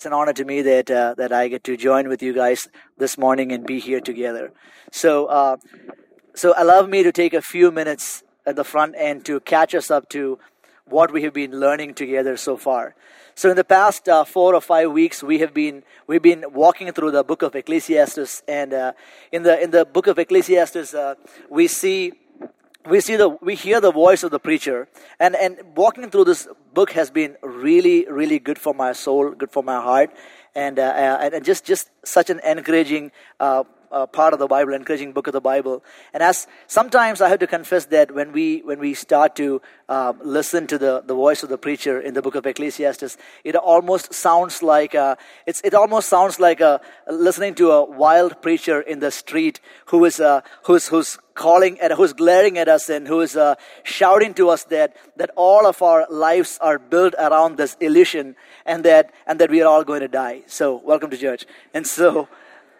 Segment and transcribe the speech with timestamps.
[0.00, 2.68] it's an honor to me that uh, that I get to join with you guys
[2.96, 4.50] this morning and be here together.
[4.90, 5.58] So, uh,
[6.34, 9.90] so allow me to take a few minutes at the front end to catch us
[9.90, 10.38] up to
[10.86, 12.94] what we have been learning together so far.
[13.34, 16.90] So, in the past uh, four or five weeks, we have been we've been walking
[16.92, 18.92] through the book of Ecclesiastes, and uh,
[19.30, 21.16] in the in the book of Ecclesiastes, uh,
[21.50, 22.14] we see
[22.88, 24.88] we see the we hear the voice of the preacher
[25.18, 29.50] and and walking through this book has been really really good for my soul good
[29.50, 30.10] for my heart
[30.54, 34.72] and uh, uh and just just such an encouraging uh, uh, part of the Bible,
[34.72, 35.82] encouraging book of the Bible.
[36.12, 40.12] And as sometimes I have to confess that when we when we start to uh,
[40.22, 44.14] listen to the, the voice of the preacher in the book of Ecclesiastes, it almost
[44.14, 49.00] sounds like uh, it's it almost sounds like a, listening to a wild preacher in
[49.00, 53.20] the street who is uh, who's who's calling at who's glaring at us and who
[53.20, 57.76] is uh, shouting to us that that all of our lives are built around this
[57.80, 58.36] illusion
[58.66, 60.42] and that and that we are all going to die.
[60.46, 61.46] So welcome to church.
[61.74, 62.28] And so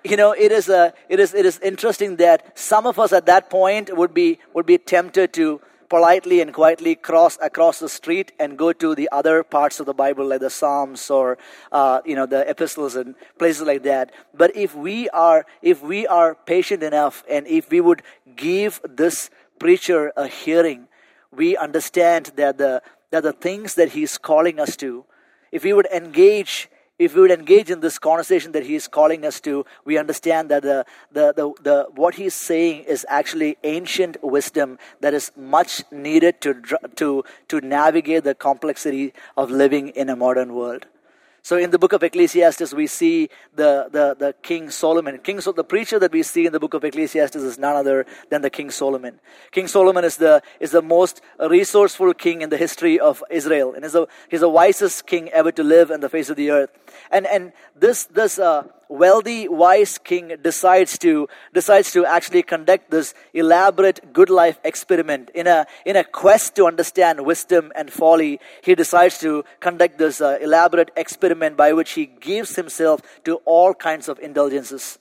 [0.04, 3.26] you know it is a it is it is interesting that some of us at
[3.26, 8.32] that point would be would be tempted to politely and quietly cross across the street
[8.38, 11.37] and go to the other parts of the bible like the psalms or
[11.73, 14.12] uh, you know the epistles and places like that.
[14.32, 18.02] But if we are if we are patient enough and if we would
[18.37, 20.87] give this preacher a hearing
[21.32, 25.04] we understand that the that the things that he's calling us to
[25.52, 29.24] if we would engage if we would engage in this conversation that he is calling
[29.24, 34.23] us to, we understand that the, the, the, the, what he's saying is actually ancient
[34.23, 36.62] wisdom that is much needed to,
[36.96, 40.84] to, to navigate the complexity of living in a modern world.
[41.51, 45.18] So in the book of Ecclesiastes, we see the, the, the King Solomon.
[45.18, 48.06] King, so the preacher that we see in the book of Ecclesiastes is none other
[48.29, 49.18] than the King Solomon.
[49.51, 53.74] King Solomon is the, is the most resourceful king in the history of Israel.
[53.74, 56.52] And he's the, he's the wisest king ever to live on the face of the
[56.52, 56.71] earth.
[57.10, 63.15] And, and this, this, uh, wealthy, wise king decides to, decides to actually conduct this
[63.33, 68.41] elaborate good life experiment in a, in a quest to understand wisdom and folly.
[68.62, 73.73] He decides to conduct this uh, elaborate experiment by which he gives himself to all
[73.73, 74.99] kinds of indulgences.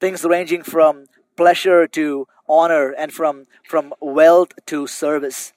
[0.00, 1.06] Things ranging from
[1.36, 5.52] pleasure to honor and from, from wealth to service.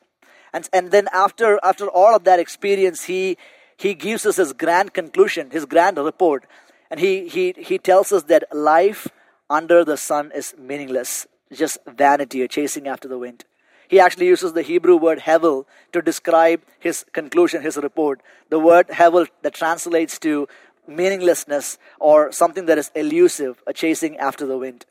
[0.51, 3.37] And, and then after, after all of that experience, he,
[3.77, 6.45] he gives us his grand conclusion, his grand report
[6.89, 9.07] and he, he, he tells us that life
[9.49, 13.45] under the sun is meaningless, just vanity or chasing after the wind.
[13.87, 18.21] He actually uses the Hebrew word hevel to describe his conclusion, his report.
[18.49, 20.47] The word hevel that translates to
[20.87, 24.85] meaninglessness or something that is elusive, a chasing after the wind.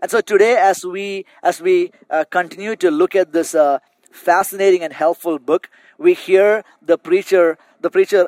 [0.00, 3.78] And so today, as we as we uh, continue to look at this uh,
[4.16, 8.26] fascinating and helpful book, we hear the preacher the preacher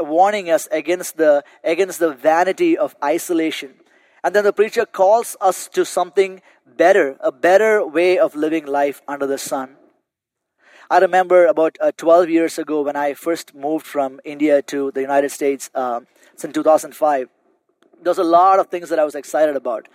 [0.00, 3.74] warning us against the against the vanity of isolation.
[4.22, 9.02] And then the preacher calls us to something better a better way of living life
[9.08, 9.76] under the sun.
[10.90, 15.00] I remember about uh, 12 years ago when i first moved from india to the
[15.00, 16.00] united states uh,
[16.42, 17.28] in 2005
[18.02, 19.88] there was a lot of things that i was excited about.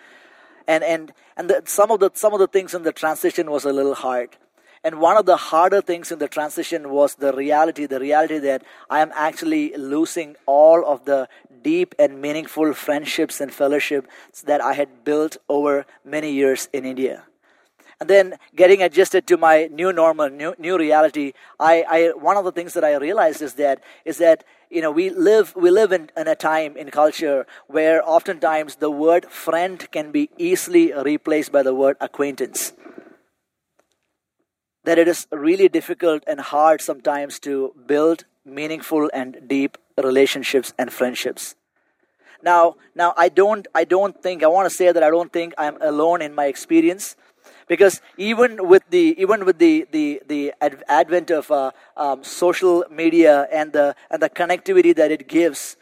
[0.67, 3.65] And and and the, some of the some of the things in the transition was
[3.65, 4.37] a little hard
[4.85, 8.63] and one of the harder things in the transition was the reality the reality that
[8.87, 11.27] I am actually losing all of the
[11.63, 17.23] deep and meaningful friendships and fellowships that I had built over many years in India.
[17.99, 22.43] And then getting adjusted to my new normal, new, new reality, I, I, one of
[22.43, 25.93] the things that I realized is that, is that you know, we live, we live
[25.93, 31.51] in, in a time in culture where oftentimes the word friend can be easily replaced
[31.51, 32.73] by the word acquaintance
[34.85, 40.93] that it is really difficult and hard sometimes to build meaningful and deep relationships and
[40.93, 41.55] friendships.
[42.43, 45.53] Now now i don't i don't think i want to say that i don't think
[45.57, 47.15] i'm alone in my experience
[47.67, 50.53] because even with the even with the the, the
[50.87, 55.77] advent of uh, um, social media and the and the connectivity that it gives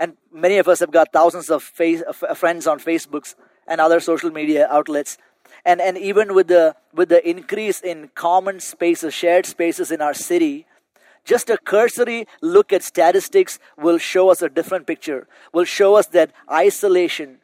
[0.00, 3.34] and many of us have got thousands of face, uh, friends on facebooks
[3.66, 5.18] and other social media outlets
[5.64, 10.14] and and even with the with the increase in common spaces shared spaces in our
[10.14, 10.66] city
[11.24, 16.06] just a cursory look at statistics will show us a different picture will show us
[16.06, 17.38] that isolation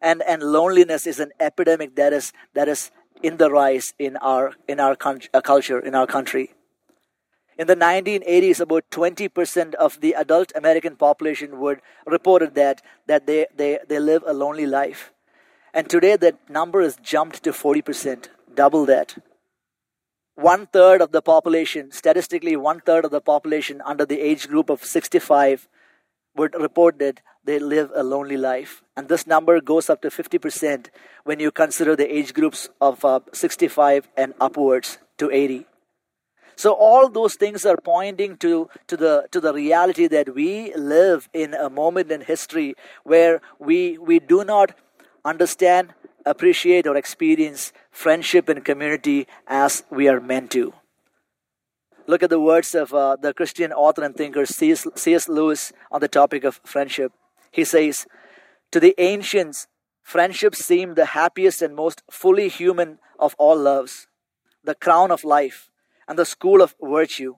[0.00, 2.90] and and loneliness is an epidemic that is that is
[3.22, 6.52] in the rise in our in our uh, culture in our country.
[7.58, 13.46] In the 1980s about 20% of the adult american population would reported that that they,
[13.56, 15.12] they, they live a lonely life
[15.76, 19.18] and today that number has jumped to 40%, double that.
[20.34, 24.70] One third of the population, statistically, one third of the population under the age group
[24.70, 25.68] of 65
[26.34, 28.82] would report that they live a lonely life.
[28.96, 30.86] And this number goes up to 50%
[31.24, 35.66] when you consider the age groups of uh, 65 and upwards to 80.
[36.56, 41.28] So all those things are pointing to, to, the, to the reality that we live
[41.34, 44.74] in a moment in history where we, we do not
[45.26, 45.92] understand,
[46.24, 50.72] appreciate, or experience friendship and community as we are meant to.
[52.06, 55.28] Look at the words of uh, the Christian author and thinker C.S.
[55.28, 57.12] Lewis on the topic of friendship.
[57.50, 58.06] He says,
[58.70, 59.66] To the ancients,
[60.02, 64.06] friendship seemed the happiest and most fully human of all loves,
[64.62, 65.70] the crown of life,
[66.06, 67.34] and the school of virtue.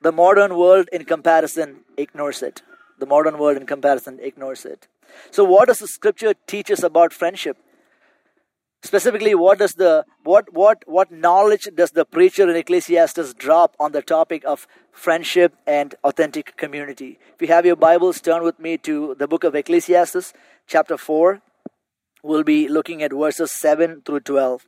[0.00, 2.62] The modern world, in comparison, ignores it.
[3.02, 4.86] The modern world, in comparison, ignores it.
[5.32, 7.56] So, what does the scripture teach us about friendship?
[8.84, 13.90] Specifically, what does the what what what knowledge does the preacher in Ecclesiastes drop on
[13.90, 17.18] the topic of friendship and authentic community?
[17.34, 20.32] If you have your Bibles, turn with me to the book of Ecclesiastes,
[20.68, 21.40] chapter four.
[22.22, 24.66] We'll be looking at verses seven through twelve.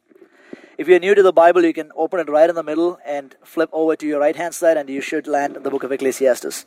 [0.76, 3.36] If you're new to the Bible, you can open it right in the middle and
[3.44, 6.66] flip over to your right hand side, and you should land the book of Ecclesiastes.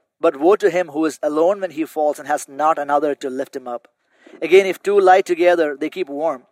[0.21, 3.29] But woe to him who is alone when he falls and has not another to
[3.29, 3.87] lift him up.
[4.39, 6.43] Again, if two lie together, they keep warm.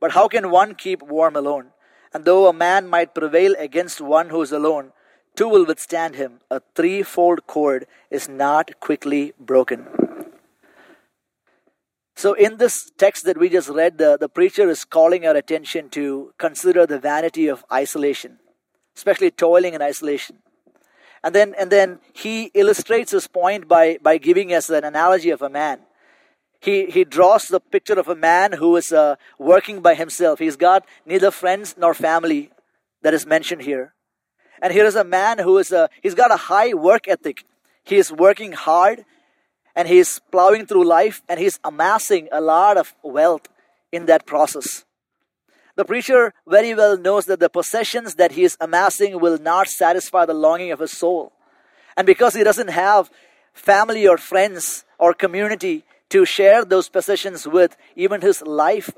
[0.00, 1.66] But how can one keep warm alone?
[2.14, 4.92] And though a man might prevail against one who is alone,
[5.36, 6.40] two will withstand him.
[6.50, 9.86] A threefold cord is not quickly broken.
[12.16, 15.88] So, in this text that we just read, the, the preacher is calling our attention
[15.90, 18.40] to consider the vanity of isolation,
[18.96, 20.38] especially toiling in isolation.
[21.28, 25.42] And then, and then he illustrates his point by, by giving us an analogy of
[25.42, 25.80] a man
[26.60, 30.38] he, he draws the picture of a man who is uh, working by himself.
[30.38, 32.50] He's got neither friends nor family
[33.02, 33.94] that is mentioned here.
[34.60, 37.44] And here is a man who is a, uh, he's got a high work ethic.
[37.84, 39.04] He is working hard
[39.76, 43.46] and he is plowing through life and he's amassing a lot of wealth
[43.92, 44.84] in that process.
[45.78, 50.26] The preacher very well knows that the possessions that he is amassing will not satisfy
[50.26, 51.32] the longing of his soul.
[51.96, 53.12] And because he doesn't have
[53.52, 58.90] family or friends or community, to share those possessions with, even his life,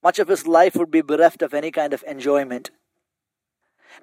[0.00, 2.70] much of his life would be bereft of any kind of enjoyment.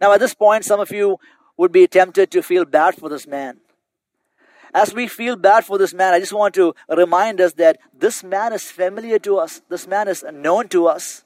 [0.01, 1.19] Now, at this point, some of you
[1.55, 3.61] would be tempted to feel bad for this man.
[4.73, 8.25] As we feel bad for this man, I just want to remind us that this
[8.25, 11.23] man is familiar to us, this man is known to us.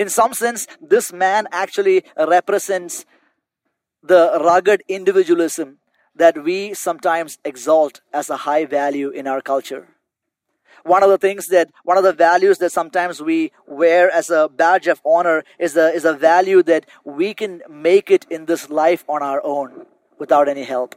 [0.00, 3.04] In some sense, this man actually represents
[4.02, 5.78] the rugged individualism
[6.22, 9.84] that we sometimes exalt as a high value in our culture
[10.84, 14.48] one of the things that one of the values that sometimes we wear as a
[14.48, 18.70] badge of honor is a is a value that we can make it in this
[18.70, 19.86] life on our own
[20.18, 20.94] without any help.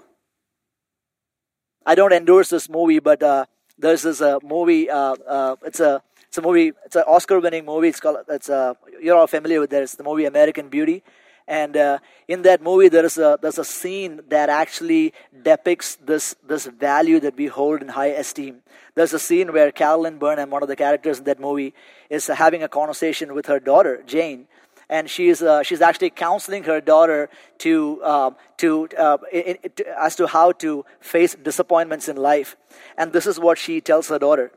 [1.85, 3.45] I don't endorse this movie, but uh,
[3.83, 4.89] there's this uh, movie.
[4.89, 6.71] Uh, uh, it's a it's a movie.
[6.85, 7.89] It's an Oscar-winning movie.
[7.89, 8.17] It's called.
[8.29, 9.91] It's uh, you're all familiar with this.
[9.91, 11.03] It's the movie American Beauty.
[11.45, 11.99] And uh,
[12.29, 15.13] in that movie, there is a there's a scene that actually
[15.43, 18.61] depicts this this value that we hold in high esteem.
[18.95, 21.73] There's a scene where Carolyn Burnham, one of the characters in that movie,
[22.09, 24.47] is having a conversation with her daughter Jane,
[24.89, 30.01] and she's uh, she's actually counseling her daughter to uh, to, uh, in, in, to,
[30.01, 32.55] as to how to face disappointments in life.
[32.97, 34.51] And this is what she tells her daughter: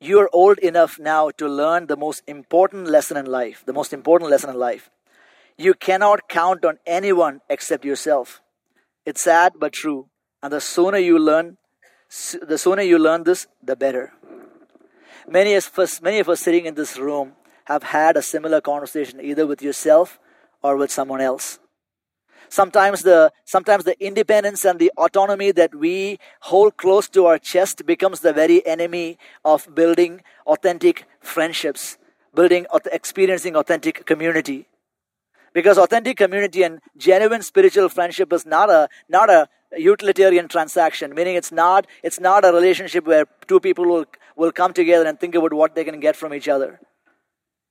[0.00, 3.62] "You are old enough now to learn the most important lesson in life.
[3.66, 4.90] The most important lesson in life.
[5.58, 8.40] You cannot count on anyone except yourself.
[9.04, 10.08] It's sad but true.
[10.42, 11.58] And the sooner you learn,
[12.40, 14.12] the sooner you learn this, the better.
[15.28, 17.34] Many of us, many of us sitting in this room
[17.72, 20.18] have had a similar conversation either with yourself
[20.62, 21.58] or with someone else.
[22.48, 27.86] Sometimes the sometimes the independence and the autonomy that we hold close to our chest
[27.86, 31.96] becomes the very enemy of building authentic friendships,
[32.34, 34.66] building experiencing authentic community.
[35.54, 39.48] Because authentic community and genuine spiritual friendship is not a not a
[39.78, 44.04] utilitarian transaction, meaning it's not it's not a relationship where two people will
[44.36, 46.80] will come together and think about what they can get from each other.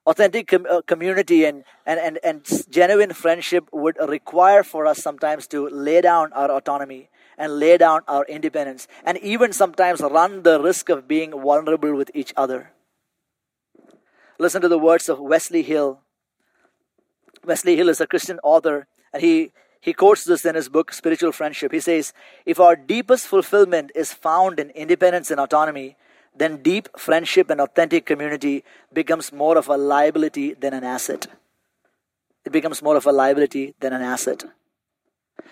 [0.05, 5.47] Authentic com- uh, community and, and, and, and genuine friendship would require for us sometimes
[5.47, 10.61] to lay down our autonomy and lay down our independence, and even sometimes run the
[10.61, 12.71] risk of being vulnerable with each other.
[14.37, 15.99] Listen to the words of Wesley Hill.
[17.45, 21.31] Wesley Hill is a Christian author, and he, he quotes this in his book, Spiritual
[21.31, 21.71] Friendship.
[21.71, 22.13] He says,
[22.45, 25.95] If our deepest fulfillment is found in independence and autonomy,
[26.35, 31.27] then deep friendship and authentic community becomes more of a liability than an asset.
[32.45, 34.45] It becomes more of a liability than an asset.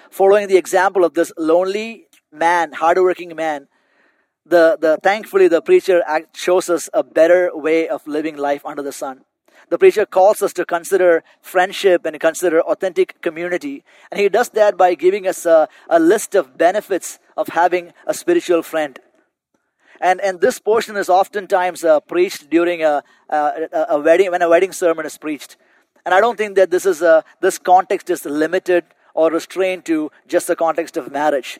[0.09, 3.67] Following the example of this lonely man, hardworking man,
[4.45, 8.91] the, the thankfully the preacher shows us a better way of living life under the
[8.91, 9.21] sun.
[9.69, 13.83] The preacher calls us to consider friendship and consider authentic community.
[14.11, 18.15] And he does that by giving us a, a list of benefits of having a
[18.15, 18.99] spiritual friend.
[20.01, 24.49] And, and this portion is oftentimes uh, preached during a, a, a, wedding, when a
[24.49, 25.57] wedding sermon is preached.
[26.05, 30.11] And I don't think that this, is a, this context is limited or restrained to
[30.27, 31.59] just the context of marriage.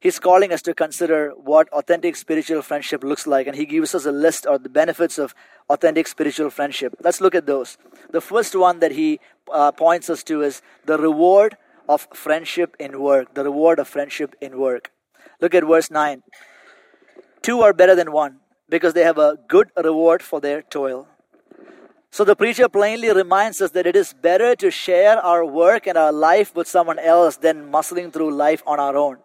[0.00, 4.06] He's calling us to consider what authentic spiritual friendship looks like, and he gives us
[4.06, 5.34] a list of the benefits of
[5.68, 6.94] authentic spiritual friendship.
[7.02, 7.78] Let's look at those.
[8.10, 9.18] The first one that he
[9.50, 11.56] uh, points us to is the reward
[11.88, 13.34] of friendship in work.
[13.34, 14.92] The reward of friendship in work.
[15.40, 16.22] Look at verse 9.
[17.42, 21.08] Two are better than one because they have a good reward for their toil.
[22.10, 25.98] So the preacher plainly reminds us that it is better to share our work and
[25.98, 29.18] our life with someone else than muscling through life on our own.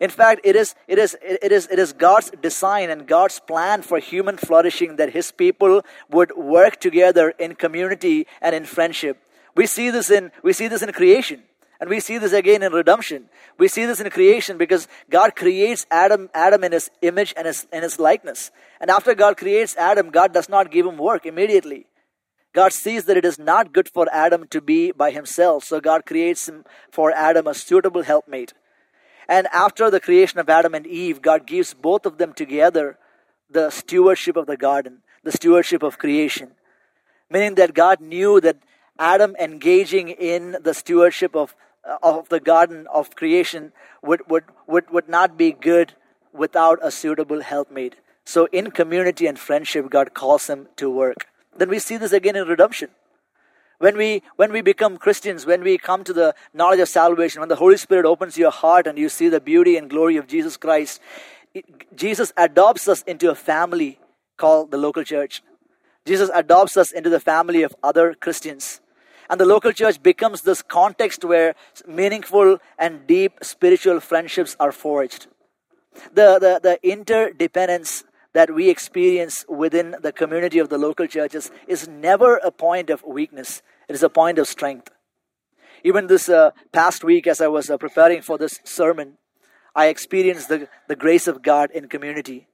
[0.00, 3.82] In fact, it is, it is, it is, it is God's design and God's plan
[3.82, 9.18] for human flourishing that His people would work together in community and in friendship.
[9.54, 11.42] We see this in, we see this in creation.
[11.80, 13.28] And we see this again in redemption.
[13.58, 17.66] We see this in creation because God creates Adam, Adam in his image and his,
[17.72, 18.50] in his likeness.
[18.80, 21.86] And after God creates Adam, God does not give him work immediately.
[22.54, 26.06] God sees that it is not good for Adam to be by himself, so God
[26.06, 28.54] creates him for Adam a suitable helpmate.
[29.28, 32.96] And after the creation of Adam and Eve, God gives both of them together
[33.50, 36.52] the stewardship of the garden, the stewardship of creation.
[37.28, 38.56] Meaning that God knew that
[38.98, 41.54] Adam engaging in the stewardship of,
[42.02, 45.94] of the garden of creation would, would, would, would not be good
[46.32, 47.96] without a suitable helpmate.
[48.24, 51.28] So, in community and friendship, God calls him to work.
[51.56, 52.90] Then we see this again in redemption.
[53.78, 57.48] When we, when we become Christians, when we come to the knowledge of salvation, when
[57.48, 60.56] the Holy Spirit opens your heart and you see the beauty and glory of Jesus
[60.56, 61.00] Christ,
[61.94, 63.98] Jesus adopts us into a family
[64.36, 65.42] called the local church.
[66.06, 68.80] Jesus adopts us into the family of other Christians.
[69.28, 71.54] And the local church becomes this context where
[71.86, 75.26] meaningful and deep spiritual friendships are forged.
[76.12, 81.88] The, the, the interdependence that we experience within the community of the local churches is
[81.88, 84.90] never a point of weakness, it is a point of strength.
[85.82, 89.18] Even this uh, past week, as I was uh, preparing for this sermon,
[89.74, 92.46] I experienced the, the grace of God in community.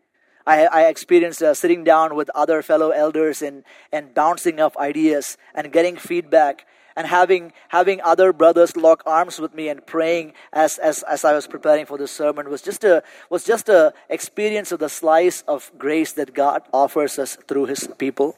[0.47, 5.37] I, I experienced uh, sitting down with other fellow elders and, and bouncing off ideas
[5.55, 10.79] and getting feedback and having having other brothers lock arms with me and praying as,
[10.79, 14.73] as, as I was preparing for the sermon was just a was just a experience
[14.73, 18.37] of the slice of grace that God offers us through his people.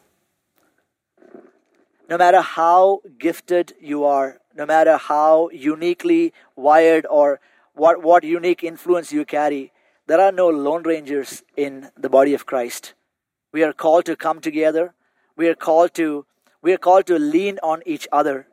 [2.08, 7.40] No matter how gifted you are, no matter how uniquely wired or
[7.74, 9.72] what, what unique influence you carry,
[10.06, 12.94] there are no lone rangers in the body of Christ.
[13.52, 14.94] We are called to come together.
[15.36, 16.26] We are called to
[16.62, 18.46] we are called to lean on each other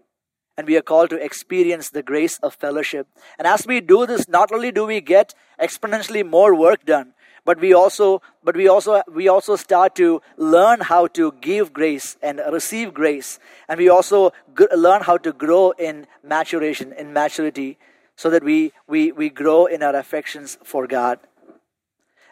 [0.58, 3.08] and we are called to experience the grace of fellowship.
[3.40, 7.14] And as we do this, not only do we get exponentially more work done,
[7.46, 12.18] but we also but we also we also start to learn how to give grace
[12.22, 17.78] and receive grace and we also g- learn how to grow in maturation in maturity
[18.16, 21.20] so that we we we grow in our affections for god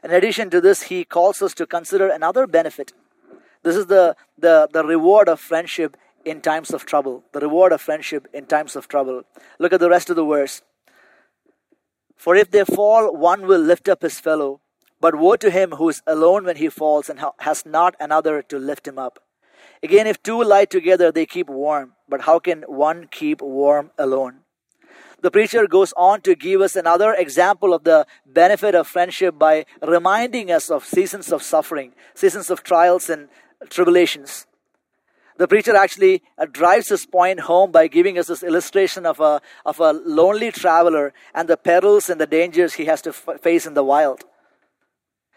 [0.03, 2.93] in addition to this he calls us to consider another benefit
[3.61, 7.23] this is the, the, the reward of friendship in times of trouble.
[7.33, 9.23] The reward of friendship in times of trouble.
[9.57, 10.61] Look at the rest of the verse.
[12.15, 14.61] For if they fall, one will lift up his fellow.
[15.01, 18.59] But woe to him who is alone when he falls and has not another to
[18.59, 19.19] lift him up.
[19.81, 21.93] Again, if two lie together, they keep warm.
[22.07, 24.39] But how can one keep warm alone?
[25.21, 29.65] The preacher goes on to give us another example of the benefit of friendship by
[29.81, 33.27] reminding us of seasons of suffering, seasons of trials and
[33.69, 34.47] tribulations.
[35.37, 39.41] The preacher actually uh, drives his point home by giving us this illustration of a,
[39.65, 43.65] of a lonely traveler and the perils and the dangers he has to f- face
[43.65, 44.23] in the wild.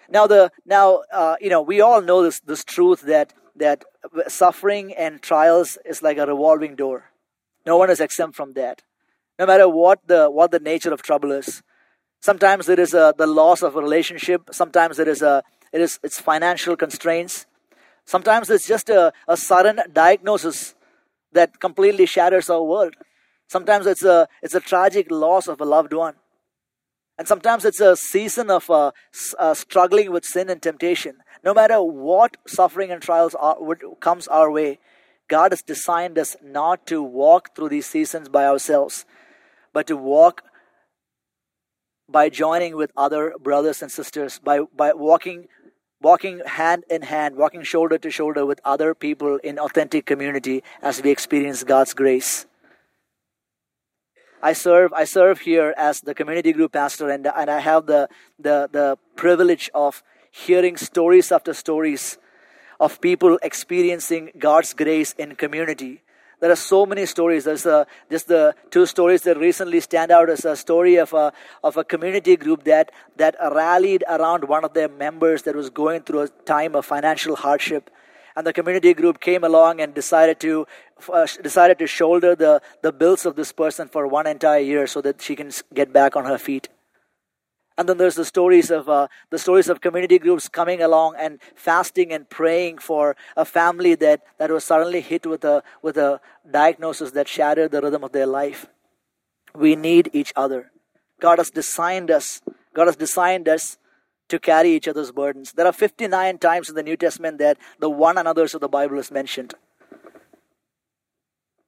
[0.09, 3.85] Now, the, now uh, you know, we all know this, this truth that, that
[4.27, 7.13] suffering and trials is like a revolving door.
[7.65, 8.83] No one is exempt from that.
[9.39, 11.63] No matter what the, what the nature of trouble is.
[12.21, 14.49] Sometimes it is uh, the loss of a relationship.
[14.53, 17.47] Sometimes it is, a, it is it's financial constraints.
[18.05, 20.75] Sometimes it's just a, a sudden diagnosis
[21.33, 22.95] that completely shatters our world.
[23.49, 26.15] Sometimes it's a, it's a tragic loss of a loved one.
[27.19, 28.93] And sometimes it's a season of uh,
[29.39, 31.17] uh, struggling with sin and temptation.
[31.45, 33.57] No matter what suffering and trials are,
[34.01, 34.79] comes our way,
[35.29, 39.05] God has designed us not to walk through these seasons by ourselves,
[39.73, 40.43] but to walk
[42.09, 45.49] by joining with other brothers and sisters, by, by walking,
[46.01, 51.03] walking hand in hand, walking shoulder to shoulder with other people in authentic community as
[51.03, 52.47] we experience God's grace.
[54.45, 58.09] I serve I serve here as the community group pastor and, and I have the,
[58.41, 60.03] the the privilege of
[60.33, 62.19] hearing stories after stories
[62.81, 66.03] of people experiencing God's grace in community
[66.43, 67.45] there are so many stories.
[67.45, 71.33] There's a, just the two stories that recently stand out as a story of a,
[71.63, 76.01] of a community group that, that rallied around one of their members that was going
[76.01, 77.91] through a time of financial hardship.
[78.35, 80.67] And the community group came along and decided to
[81.13, 85.01] uh, decided to shoulder the, the bills of this person for one entire year so
[85.01, 86.69] that she can get back on her feet.
[87.79, 91.41] And then there's the stories of uh, the stories of community groups coming along and
[91.55, 96.21] fasting and praying for a family that, that was suddenly hit with a with a
[96.51, 98.67] diagnosis that shattered the rhythm of their life.
[99.55, 100.71] We need each other.
[101.21, 102.43] God has designed us.
[102.75, 103.79] God has designed us
[104.29, 105.53] to carry each other's burdens.
[105.53, 108.99] There are 59 times in the New Testament that the one another's of the Bible
[108.99, 109.55] is mentioned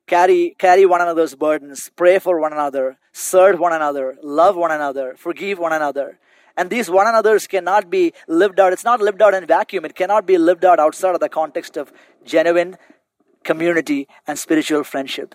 [0.06, 5.14] carry carry one another's burdens pray for one another serve one another love one another
[5.16, 6.18] forgive one another.
[6.56, 9.94] And these one another's cannot be lived out it's not lived out in vacuum it
[9.94, 11.92] cannot be lived out outside of the context of
[12.24, 12.76] genuine
[13.42, 15.34] community and spiritual friendship.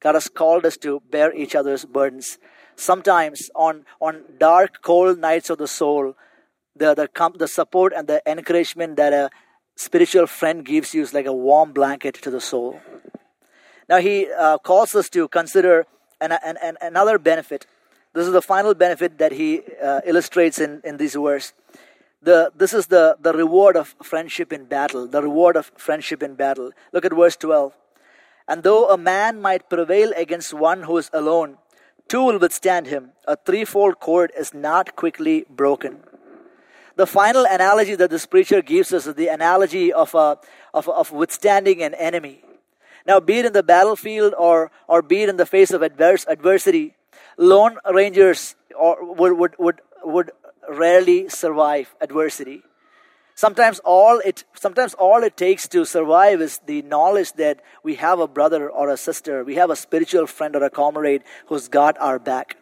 [0.00, 2.38] God has called us to bear each other's burdens.
[2.76, 6.14] Sometimes on on dark cold nights of the soul
[6.74, 9.30] the the, the support and the encouragement that a
[9.76, 12.80] spiritual friend gives you is like a warm blanket to the soul
[13.88, 15.86] now, he uh, calls us to consider
[16.20, 17.66] an, an, an, another benefit.
[18.12, 21.52] This is the final benefit that he uh, illustrates in, in this verse.
[22.20, 25.06] The, this is the, the reward of friendship in battle.
[25.06, 26.72] The reward of friendship in battle.
[26.92, 27.72] Look at verse 12.
[28.46, 31.58] And though a man might prevail against one who is alone,
[32.08, 33.12] two will withstand him.
[33.26, 36.00] A threefold cord is not quickly broken.
[36.96, 40.38] The final analogy that this preacher gives us is the analogy of, a,
[40.74, 42.42] of, of withstanding an enemy.
[43.08, 46.26] Now, be it in the battlefield or, or be it in the face of adverse,
[46.28, 46.94] adversity,
[47.38, 50.30] lone rangers or, would, would, would, would
[50.68, 52.62] rarely survive adversity.
[53.34, 58.18] Sometimes all it sometimes all it takes to survive is the knowledge that we have
[58.18, 61.96] a brother or a sister, we have a spiritual friend or a comrade who's got
[62.00, 62.56] our back.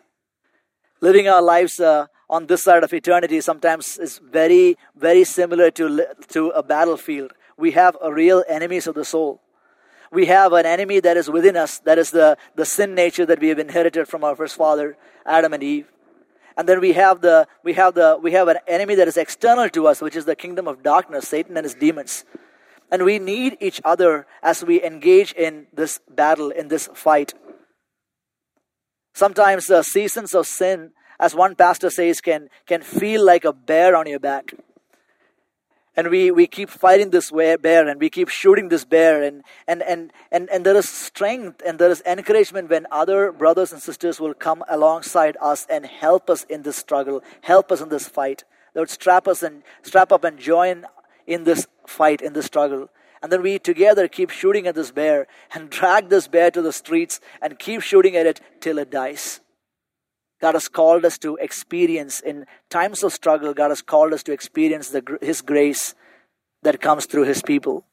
[1.01, 6.05] Living our lives uh, on this side of eternity sometimes is very very similar to
[6.29, 7.33] to a battlefield.
[7.57, 9.41] We have a real enemies of the soul
[10.13, 13.41] we have an enemy that is within us, that is the, the sin nature that
[13.41, 15.91] we have inherited from our first father, Adam and Eve.
[16.57, 19.69] And then we have the we have the we have an enemy that is external
[19.71, 22.25] to us, which is the kingdom of darkness, Satan and his demons.
[22.91, 27.35] And we need each other as we engage in this battle, in this fight.
[29.13, 33.97] Sometimes the seasons of sin, as one pastor says, can, can feel like a bear
[33.97, 34.53] on your back
[35.97, 39.83] and we, we keep fighting this bear and we keep shooting this bear and, and,
[39.83, 44.21] and, and, and there is strength and there is encouragement when other brothers and sisters
[44.21, 48.45] will come alongside us and help us in this struggle help us in this fight.
[48.75, 50.85] They would strap us and strap up and join
[51.27, 52.91] in this fight in this struggle.
[53.23, 56.73] And then we together keep shooting at this bear and drag this bear to the
[56.73, 59.41] streets and keep shooting at it till it dies
[60.41, 63.55] God has called us to experience in times of struggle.
[63.55, 65.95] God has called us to experience the, His grace
[66.63, 67.85] that comes through His people.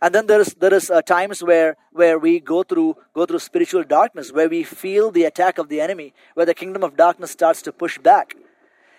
[0.00, 3.38] And then there is there is uh, times where where we go through go through
[3.38, 7.30] spiritual darkness, where we feel the attack of the enemy, where the kingdom of darkness
[7.30, 8.34] starts to push back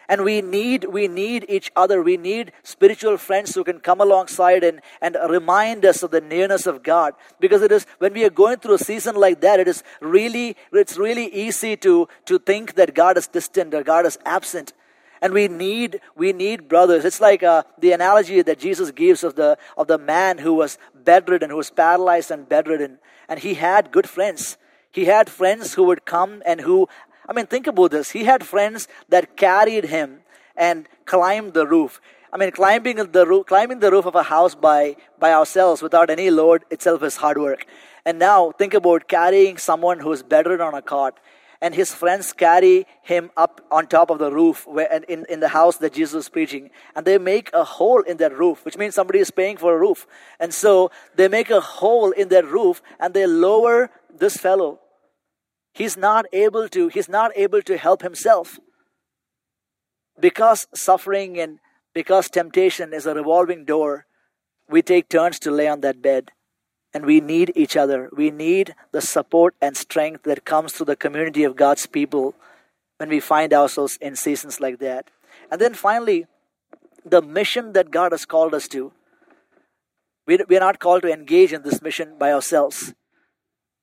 [0.09, 2.01] and we need we need each other.
[2.01, 6.65] We need spiritual friends who can come alongside and and remind us of the nearness
[6.65, 7.13] of god.
[7.39, 10.57] Because it is when we are going through a season like that it is really
[10.71, 14.73] it's really easy to to think that god is distant or god is absent.
[15.21, 17.05] And we need we need brothers.
[17.05, 20.77] It's like uh, the analogy that jesus gives of the of the man who was
[20.93, 22.99] bedridden who was paralyzed and bedridden.
[23.29, 24.57] And he had good friends.
[24.91, 26.87] He had friends who would come and who
[27.27, 28.11] I mean, think about this.
[28.11, 30.19] He had friends that carried him
[30.55, 32.01] and climbed the roof.
[32.31, 36.09] I mean, climbing the roof, climbing the roof of a house by by ourselves without
[36.09, 37.65] any load itself is hard work.
[38.05, 41.19] And now think about carrying someone who's bedridden on a cot
[41.63, 45.47] and his friends carry him up on top of the roof where, in, in the
[45.47, 46.69] house that Jesus is preaching.
[46.93, 49.79] And they make a hole in that roof, which means somebody is paying for a
[49.79, 50.05] roof.
[50.41, 54.81] And so they make a hole in that roof and they lower this fellow.
[55.73, 58.59] He's not able to, he's not able to help himself.
[60.19, 61.59] Because suffering and
[61.93, 64.05] because temptation is a revolving door,
[64.69, 66.31] we take turns to lay on that bed.
[66.93, 68.09] And we need each other.
[68.15, 72.35] We need the support and strength that comes through the community of God's people
[72.97, 75.09] when we find ourselves in seasons like that.
[75.49, 76.27] And then finally,
[77.03, 78.91] the mission that God has called us to.
[80.27, 82.93] We, we are not called to engage in this mission by ourselves.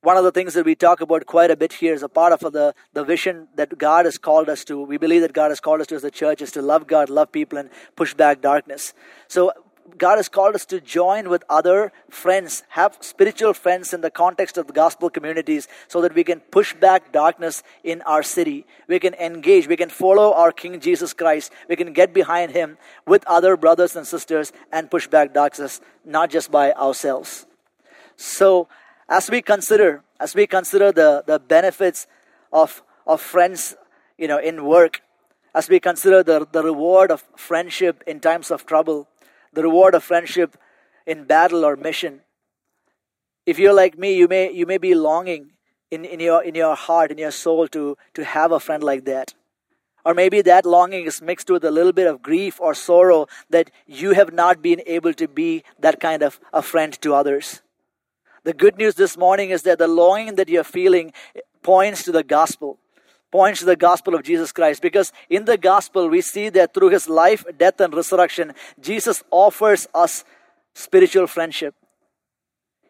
[0.03, 2.33] One of the things that we talk about quite a bit here is a part
[2.33, 4.81] of the, the vision that God has called us to.
[4.81, 7.11] We believe that God has called us to as the church is to love God,
[7.11, 8.95] love people, and push back darkness.
[9.29, 9.53] So
[9.99, 14.57] God has called us to join with other friends, have spiritual friends in the context
[14.57, 18.67] of the gospel communities so that we can push back darkness in our city.
[18.89, 22.79] We can engage, we can follow our King Jesus Christ, we can get behind him
[23.07, 27.45] with other brothers and sisters and push back darkness, not just by ourselves.
[28.17, 28.69] So,
[29.11, 32.07] as we consider, as we consider the, the benefits
[32.53, 33.75] of, of friends,
[34.17, 35.03] you know, in work,
[35.53, 39.09] as we consider the, the reward of friendship in times of trouble,
[39.53, 40.57] the reward of friendship
[41.07, 42.21] in battle or mission.
[43.47, 45.53] If you're like me, you may you may be longing
[45.91, 49.07] in, in your in your heart, in your soul to to have a friend like
[49.07, 49.35] that.
[50.05, 53.71] Or maybe that longing is mixed with a little bit of grief or sorrow that
[53.87, 57.61] you have not been able to be that kind of a friend to others.
[58.45, 61.13] The good news this morning is that the longing that you're feeling
[61.63, 62.79] points to the gospel
[63.31, 66.89] points to the gospel of Jesus Christ because in the gospel we see that through
[66.89, 70.25] his life, death, and resurrection, Jesus offers us
[70.75, 71.75] spiritual friendship.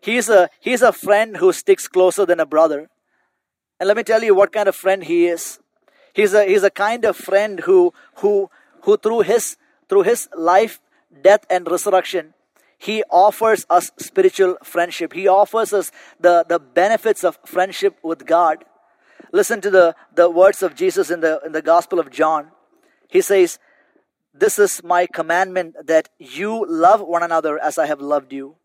[0.01, 2.89] He's a, he's a friend who sticks closer than a brother.
[3.79, 5.59] And let me tell you what kind of friend he is.
[6.15, 8.51] He's a, he's a kind of friend who, who,
[8.83, 9.57] who through his,
[9.89, 10.81] through his life,
[11.23, 12.35] death, and resurrection,
[12.81, 15.13] he offers us spiritual friendship.
[15.13, 18.65] He offers us the, the benefits of friendship with God.
[19.33, 22.53] Listen to the, the words of Jesus in the, in the Gospel of John.
[23.07, 23.59] He says,
[24.33, 28.57] This is my commandment that you love one another as I have loved you.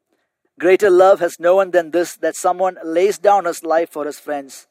[0.57, 4.17] Greater love has no one than this, that someone lays down his life for his
[4.17, 4.67] friends.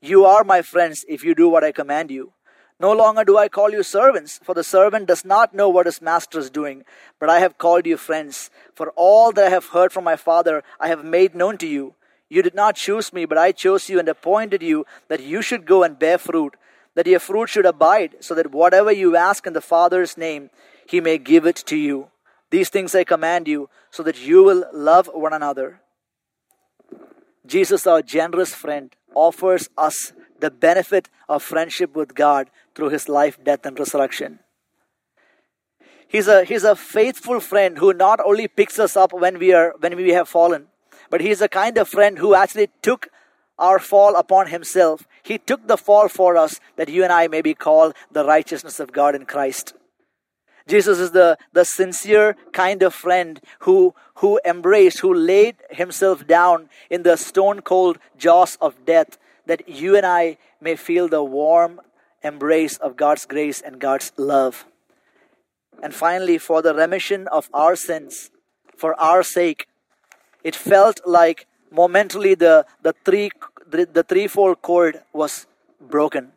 [0.00, 2.34] You are my friends if you do what I command you.
[2.78, 6.02] No longer do I call you servants, for the servant does not know what his
[6.02, 6.84] master is doing,
[7.18, 8.50] but I have called you friends.
[8.74, 11.94] For all that I have heard from my Father, I have made known to you.
[12.28, 15.64] You did not choose me, but I chose you and appointed you that you should
[15.64, 16.54] go and bear fruit,
[16.94, 20.50] that your fruit should abide, so that whatever you ask in the Father's name,
[20.86, 22.08] he may give it to you.
[22.50, 25.80] These things I command you, so that you will love one another.
[27.46, 33.42] Jesus, our generous friend, offers us the benefit of friendship with God through his life,
[33.42, 34.40] death, and resurrection.
[36.08, 39.74] He's a, he's a faithful friend who not only picks us up when we, are,
[39.80, 40.68] when we have fallen,
[41.10, 43.08] but he's a kind of friend who actually took
[43.58, 45.06] our fall upon himself.
[45.22, 48.78] He took the fall for us that you and I may be called the righteousness
[48.78, 49.74] of God in Christ.
[50.68, 56.68] Jesus is the, the sincere kind of friend who, who embraced, who laid himself down
[56.90, 59.16] in the stone cold jaws of death
[59.46, 61.80] that you and I may feel the warm
[62.22, 64.66] embrace of God's grace and God's love.
[65.82, 68.30] And finally, for the remission of our sins,
[68.76, 69.68] for our sake,
[70.42, 73.30] it felt like momentarily the, the, three,
[73.66, 75.46] the, the threefold cord was
[75.80, 76.32] broken.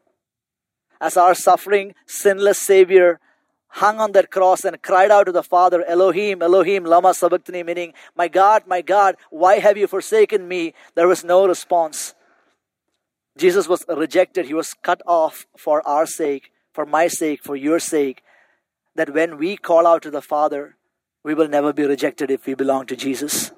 [1.01, 3.19] As our suffering, sinless Savior
[3.69, 7.93] hung on that cross and cried out to the Father, Elohim, Elohim, Lama Sabachthani, meaning,
[8.15, 10.73] My God, my God, why have you forsaken me?
[10.95, 12.15] There was no response.
[13.39, 14.45] Jesus was rejected.
[14.45, 18.21] He was cut off for our sake, for my sake, for your sake.
[18.95, 20.75] That when we call out to the Father,
[21.23, 23.51] we will never be rejected if we belong to Jesus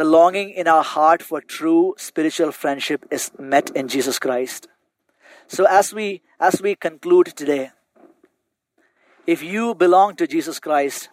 [0.00, 4.66] the longing in our heart for true spiritual friendship is met in Jesus Christ.
[5.46, 7.72] So as we as we conclude today,
[9.26, 11.10] if you belong to Jesus Christ,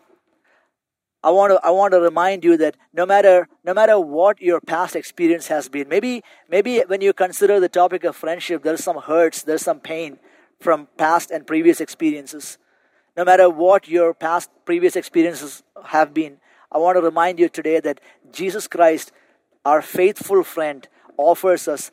[1.23, 4.61] I want to I want to remind you that no matter no matter what your
[4.61, 8.97] past experience has been, maybe maybe when you consider the topic of friendship, there's some
[8.97, 10.19] hurts, there's some pain
[10.59, 12.57] from past and previous experiences.
[13.15, 16.37] No matter what your past previous experiences have been,
[16.71, 17.99] I want to remind you today that
[18.31, 19.11] Jesus Christ,
[19.65, 21.91] our faithful friend, offers us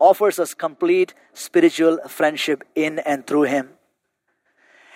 [0.00, 3.70] offers us complete spiritual friendship in and through him.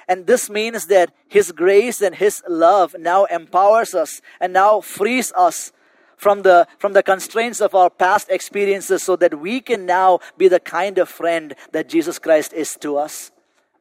[0.08, 5.32] And this means that his grace and his love now empowers us and now frees
[5.32, 5.72] us
[6.16, 10.48] from the from the constraints of our past experiences so that we can now be
[10.48, 13.30] the kind of friend that Jesus Christ is to us.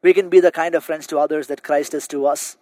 [0.03, 2.57] We can be the kind of friends to others that Christ is to us.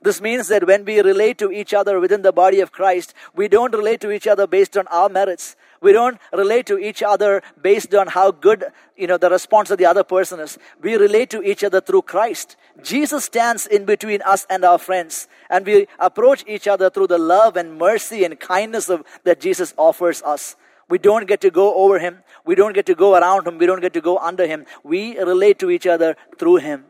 [0.00, 3.48] This means that when we relate to each other within the body of Christ, we
[3.48, 5.56] don't relate to each other based on our merits.
[5.84, 8.64] We don't relate to each other based on how good,
[8.96, 10.56] you know, the response of the other person is.
[10.80, 12.56] We relate to each other through Christ.
[12.82, 17.18] Jesus stands in between us and our friends, and we approach each other through the
[17.18, 20.56] love and mercy and kindness of, that Jesus offers us.
[20.88, 22.24] We don't get to go over him.
[22.46, 23.58] We don't get to go around him.
[23.58, 24.64] We don't get to go under him.
[24.84, 26.86] We relate to each other through him.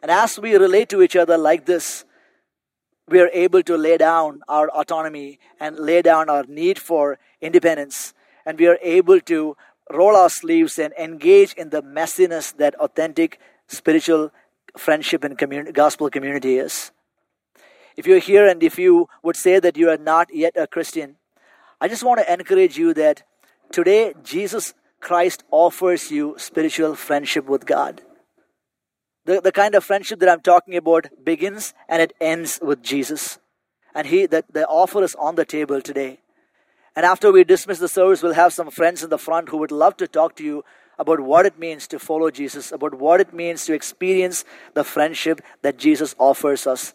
[0.00, 2.06] And as we relate to each other like this,
[3.06, 8.14] we are able to lay down our autonomy and lay down our need for independence.
[8.46, 9.56] And we are able to
[9.90, 14.30] roll our sleeves and engage in the messiness that authentic spiritual
[14.76, 16.92] friendship and community, gospel community is.
[17.96, 21.16] If you're here and if you would say that you are not yet a Christian,
[21.80, 23.22] I just want to encourage you that
[23.72, 28.02] today Jesus Christ offers you spiritual friendship with God.
[29.24, 33.38] The, the kind of friendship that I'm talking about begins and it ends with Jesus.
[33.94, 36.20] And he the, the offer is on the table today.
[37.00, 39.70] And after we dismiss the service, we'll have some friends in the front who would
[39.70, 40.66] love to talk to you
[40.98, 45.40] about what it means to follow Jesus, about what it means to experience the friendship
[45.62, 46.92] that Jesus offers us.